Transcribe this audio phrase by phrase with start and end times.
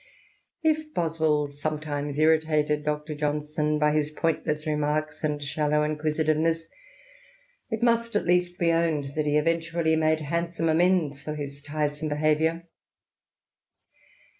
[0.63, 3.13] If Boswell sometimes irritated Dr.
[3.13, 6.65] Johnson by his pointless remarks and shallow inquisitiveness.
[7.69, 7.69] INTRODUCTION.
[7.69, 11.35] xxv it must at least be owned that he eventually made band some amends for
[11.35, 12.67] his tiresome behaviour.